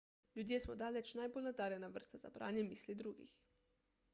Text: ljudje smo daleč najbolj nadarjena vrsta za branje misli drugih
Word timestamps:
ljudje 0.37 0.57
smo 0.61 0.75
daleč 0.81 1.11
najbolj 1.19 1.45
nadarjena 1.47 1.91
vrsta 1.99 2.21
za 2.25 2.33
branje 2.39 2.65
misli 2.71 2.97
drugih 3.03 3.37